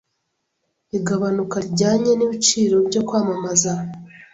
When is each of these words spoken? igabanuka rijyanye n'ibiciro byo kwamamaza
igabanuka 0.97 1.55
rijyanye 1.63 2.11
n'ibiciro 2.15 2.75
byo 2.87 3.01
kwamamaza 3.07 3.73